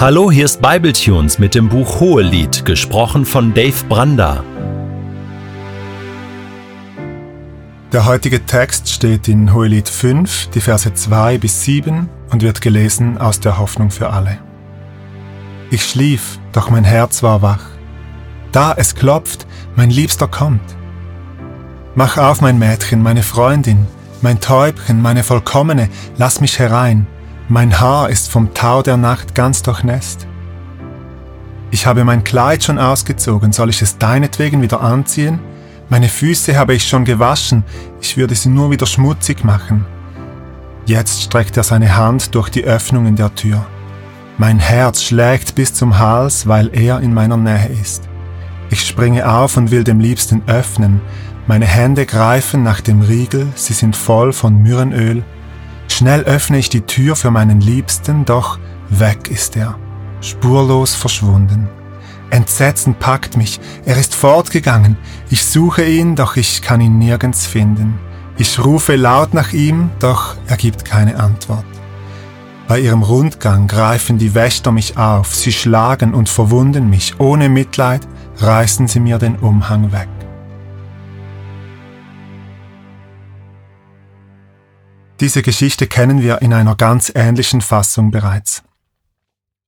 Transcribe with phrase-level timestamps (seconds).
[0.00, 4.42] Hallo, hier ist Bibletunes mit dem Buch Hohelied, gesprochen von Dave Branda.
[7.92, 13.18] Der heutige Text steht in Hohelied 5, die Verse 2 bis 7 und wird gelesen
[13.18, 14.38] aus der Hoffnung für alle.
[15.70, 17.66] Ich schlief, doch mein Herz war wach.
[18.52, 19.46] Da es klopft,
[19.76, 20.78] mein Liebster kommt.
[21.94, 23.86] Mach auf, mein Mädchen, meine Freundin,
[24.22, 27.06] mein Täubchen, meine Vollkommene, lass mich herein,
[27.50, 30.28] mein Haar ist vom Tau der Nacht ganz durchnässt.
[31.72, 35.40] Ich habe mein Kleid schon ausgezogen, soll ich es deinetwegen wieder anziehen?
[35.88, 37.64] Meine Füße habe ich schon gewaschen,
[38.00, 39.84] ich würde sie nur wieder schmutzig machen.
[40.86, 43.66] Jetzt streckt er seine Hand durch die Öffnungen der Tür.
[44.38, 48.08] Mein Herz schlägt bis zum Hals, weil er in meiner Nähe ist.
[48.70, 51.00] Ich springe auf und will dem Liebsten öffnen.
[51.48, 55.24] Meine Hände greifen nach dem Riegel, sie sind voll von Myrrenöl.
[56.00, 58.58] Schnell öffne ich die Tür für meinen Liebsten, doch
[58.88, 59.78] weg ist er,
[60.22, 61.68] spurlos verschwunden.
[62.30, 64.96] Entsetzen packt mich, er ist fortgegangen,
[65.28, 67.98] ich suche ihn, doch ich kann ihn nirgends finden.
[68.38, 71.66] Ich rufe laut nach ihm, doch er gibt keine Antwort.
[72.66, 78.08] Bei ihrem Rundgang greifen die Wächter mich auf, sie schlagen und verwunden mich, ohne Mitleid
[78.38, 80.08] reißen sie mir den Umhang weg.
[85.20, 88.62] Diese Geschichte kennen wir in einer ganz ähnlichen Fassung bereits.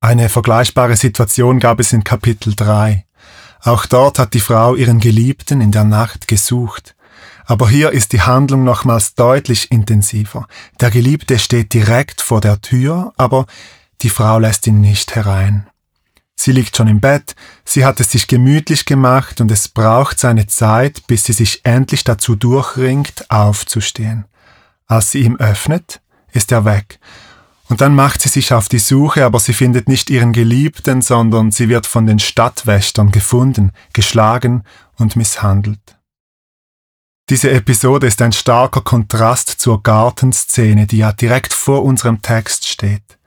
[0.00, 3.04] Eine vergleichbare Situation gab es in Kapitel 3.
[3.60, 6.96] Auch dort hat die Frau ihren Geliebten in der Nacht gesucht.
[7.44, 10.46] Aber hier ist die Handlung nochmals deutlich intensiver.
[10.80, 13.44] Der Geliebte steht direkt vor der Tür, aber
[14.00, 15.66] die Frau lässt ihn nicht herein.
[16.34, 20.46] Sie liegt schon im Bett, sie hat es sich gemütlich gemacht und es braucht seine
[20.46, 24.24] Zeit, bis sie sich endlich dazu durchringt, aufzustehen.
[24.92, 27.00] Als sie ihm öffnet, ist er weg.
[27.70, 31.50] Und dann macht sie sich auf die Suche, aber sie findet nicht ihren Geliebten, sondern
[31.50, 34.64] sie wird von den Stadtwächtern gefunden, geschlagen
[34.98, 35.96] und misshandelt.
[37.30, 43.18] Diese Episode ist ein starker Kontrast zur Gartenszene, die ja direkt vor unserem Text steht.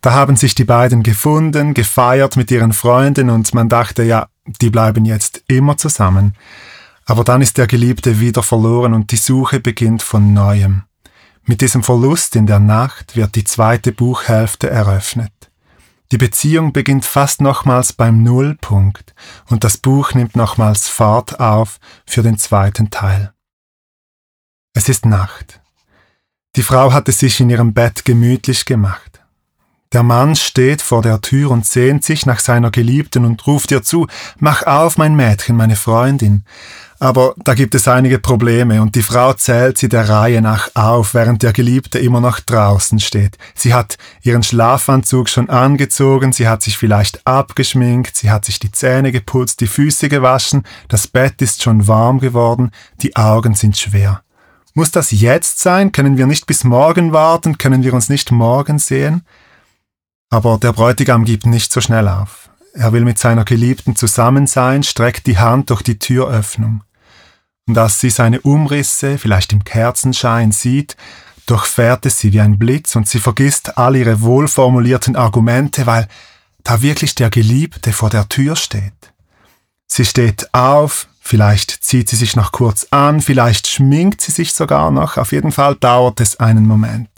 [0.00, 4.28] Da haben sich die beiden gefunden, gefeiert mit ihren Freunden und man dachte ja,
[4.62, 6.34] die bleiben jetzt immer zusammen.
[7.04, 10.84] Aber dann ist der Geliebte wieder verloren und die Suche beginnt von neuem.
[11.50, 15.50] Mit diesem Verlust in der Nacht wird die zweite Buchhälfte eröffnet.
[16.12, 19.16] Die Beziehung beginnt fast nochmals beim Nullpunkt
[19.48, 23.32] und das Buch nimmt nochmals Fahrt auf für den zweiten Teil.
[24.74, 25.60] Es ist Nacht.
[26.54, 29.19] Die Frau hatte sich in ihrem Bett gemütlich gemacht.
[29.92, 33.82] Der Mann steht vor der Tür und sehnt sich nach seiner Geliebten und ruft ihr
[33.82, 34.06] zu,
[34.38, 36.44] Mach auf, mein Mädchen, meine Freundin.
[37.00, 41.12] Aber da gibt es einige Probleme und die Frau zählt sie der Reihe nach auf,
[41.12, 43.36] während der Geliebte immer noch draußen steht.
[43.56, 48.70] Sie hat ihren Schlafanzug schon angezogen, sie hat sich vielleicht abgeschminkt, sie hat sich die
[48.70, 52.70] Zähne geputzt, die Füße gewaschen, das Bett ist schon warm geworden,
[53.02, 54.22] die Augen sind schwer.
[54.74, 55.90] Muss das jetzt sein?
[55.90, 57.58] Können wir nicht bis morgen warten?
[57.58, 59.24] Können wir uns nicht morgen sehen?
[60.30, 62.50] Aber der Bräutigam gibt nicht so schnell auf.
[62.72, 66.82] Er will mit seiner Geliebten zusammen sein, streckt die Hand durch die Türöffnung
[67.70, 70.96] und als sie seine Umrisse, vielleicht im Kerzenschein, sieht,
[71.46, 76.08] durchfährt es sie wie ein Blitz und sie vergisst all ihre wohlformulierten Argumente, weil
[76.64, 79.12] da wirklich der Geliebte vor der Tür steht.
[79.86, 84.90] Sie steht auf, vielleicht zieht sie sich noch kurz an, vielleicht schminkt sie sich sogar
[84.90, 87.08] noch, auf jeden Fall dauert es einen Moment.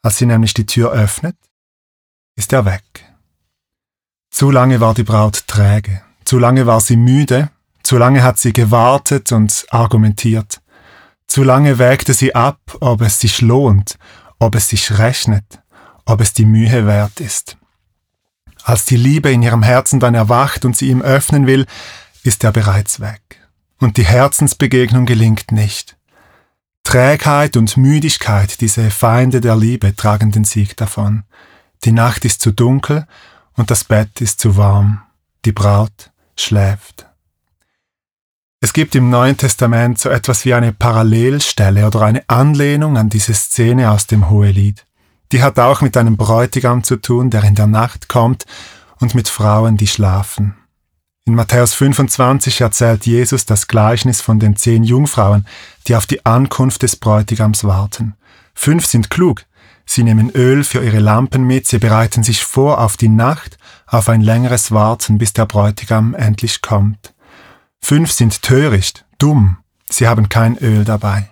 [0.00, 1.36] Als sie nämlich die Tür öffnet,
[2.36, 3.04] ist er weg.
[4.30, 7.50] Zu lange war die Braut träge, zu lange war sie müde,
[7.82, 10.60] zu lange hat sie gewartet und argumentiert.
[11.26, 13.98] Zu lange wägte sie ab, ob es sich lohnt,
[14.38, 15.60] ob es sich rechnet,
[16.04, 17.56] ob es die Mühe wert ist.
[18.62, 21.66] Als die Liebe in ihrem Herzen dann erwacht und sie ihm öffnen will,
[22.22, 23.22] ist er bereits weg.
[23.78, 25.96] Und die Herzensbegegnung gelingt nicht.
[26.82, 31.24] Trägheit und Müdigkeit, diese Feinde der Liebe, tragen den Sieg davon.
[31.84, 33.06] Die Nacht ist zu dunkel
[33.54, 35.02] und das Bett ist zu warm.
[35.44, 37.06] Die Braut schläft.
[38.60, 43.34] Es gibt im Neuen Testament so etwas wie eine Parallelstelle oder eine Anlehnung an diese
[43.34, 44.86] Szene aus dem Hohelied.
[45.32, 48.44] Die hat auch mit einem Bräutigam zu tun, der in der Nacht kommt
[48.98, 50.56] und mit Frauen, die schlafen.
[51.26, 55.46] In Matthäus 25 erzählt Jesus das Gleichnis von den zehn Jungfrauen,
[55.86, 58.14] die auf die Ankunft des Bräutigams warten.
[58.54, 59.44] Fünf sind klug.
[59.96, 63.56] Sie nehmen Öl für ihre Lampen mit, sie bereiten sich vor auf die Nacht,
[63.86, 67.14] auf ein längeres Warten, bis der Bräutigam endlich kommt.
[67.80, 69.56] Fünf sind töricht, dumm,
[69.88, 71.30] sie haben kein Öl dabei.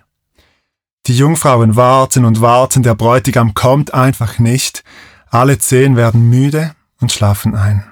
[1.05, 4.83] Die Jungfrauen warten und warten, der Bräutigam kommt einfach nicht,
[5.29, 7.85] alle zehn werden müde und schlafen ein.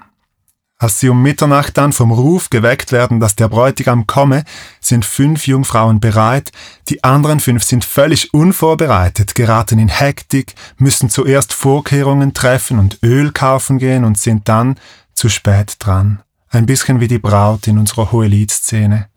[0.78, 4.44] Als sie um Mitternacht dann vom Ruf geweckt werden, dass der Bräutigam komme,
[4.80, 6.50] sind fünf Jungfrauen bereit,
[6.88, 13.30] die anderen fünf sind völlig unvorbereitet, geraten in Hektik, müssen zuerst Vorkehrungen treffen und Öl
[13.30, 14.76] kaufen gehen und sind dann
[15.14, 16.22] zu spät dran.
[16.48, 19.08] Ein bisschen wie die Braut in unserer Hohelied-Szene.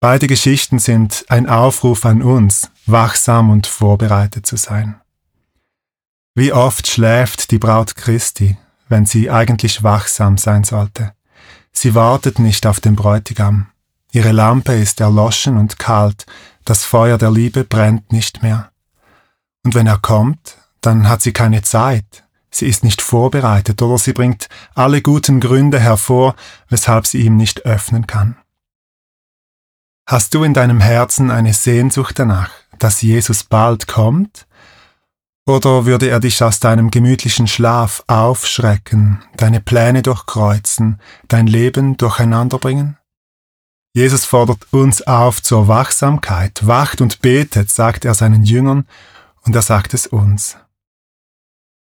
[0.00, 5.00] Beide Geschichten sind ein Aufruf an uns, wachsam und vorbereitet zu sein.
[6.34, 8.56] Wie oft schläft die Braut Christi,
[8.88, 11.12] wenn sie eigentlich wachsam sein sollte.
[11.72, 13.66] Sie wartet nicht auf den Bräutigam.
[14.12, 16.26] Ihre Lampe ist erloschen und kalt,
[16.64, 18.70] das Feuer der Liebe brennt nicht mehr.
[19.64, 24.12] Und wenn er kommt, dann hat sie keine Zeit, sie ist nicht vorbereitet oder sie
[24.12, 26.36] bringt alle guten Gründe hervor,
[26.68, 28.36] weshalb sie ihm nicht öffnen kann.
[30.06, 34.46] Hast du in deinem Herzen eine Sehnsucht danach, dass Jesus bald kommt
[35.46, 42.96] oder würde er dich aus deinem gemütlichen Schlaf aufschrecken, deine Pläne durchkreuzen, dein Leben durcheinanderbringen?
[43.94, 46.66] Jesus fordert uns auf zur Wachsamkeit.
[46.66, 48.86] Wacht und betet, sagt er seinen Jüngern,
[49.42, 50.56] und er sagt es uns.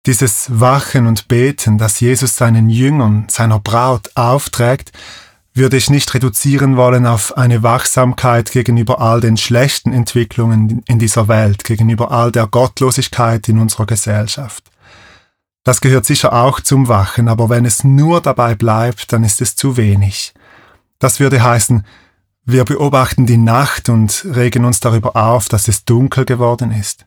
[0.05, 4.93] Dieses Wachen und Beten, das Jesus seinen Jüngern, seiner Braut aufträgt,
[5.53, 11.27] würde ich nicht reduzieren wollen auf eine Wachsamkeit gegenüber all den schlechten Entwicklungen in dieser
[11.27, 14.69] Welt, gegenüber all der Gottlosigkeit in unserer Gesellschaft.
[15.63, 19.55] Das gehört sicher auch zum Wachen, aber wenn es nur dabei bleibt, dann ist es
[19.55, 20.33] zu wenig.
[20.99, 21.85] Das würde heißen,
[22.45, 27.05] wir beobachten die Nacht und regen uns darüber auf, dass es dunkel geworden ist.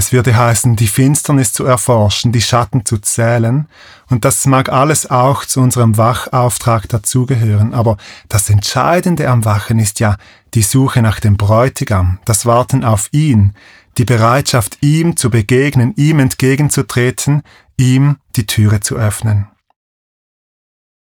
[0.00, 3.68] Es würde heißen, die Finsternis zu erforschen, die Schatten zu zählen,
[4.08, 7.98] und das mag alles auch zu unserem Wachauftrag dazugehören, aber
[8.30, 10.16] das Entscheidende am Wachen ist ja
[10.54, 13.52] die Suche nach dem Bräutigam, das Warten auf ihn,
[13.98, 17.42] die Bereitschaft, ihm zu begegnen, ihm entgegenzutreten,
[17.76, 19.48] ihm die Türe zu öffnen.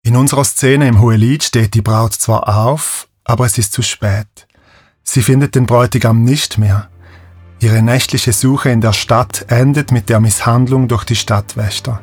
[0.03, 4.49] In unserer Szene im Hohelied steht die Braut zwar auf, aber es ist zu spät.
[5.05, 6.89] Sie findet den Bräutigam nicht mehr.
[7.61, 12.01] Ihre nächtliche Suche in der Stadt endet mit der Misshandlung durch die Stadtwächter.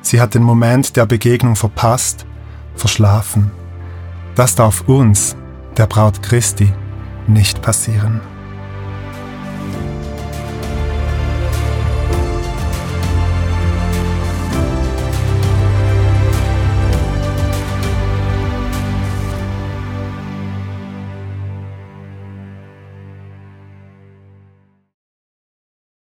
[0.00, 2.26] Sie hat den Moment der Begegnung verpasst,
[2.74, 3.50] verschlafen.
[4.34, 5.36] Das darf uns,
[5.76, 6.72] der Braut Christi,
[7.28, 8.20] nicht passieren.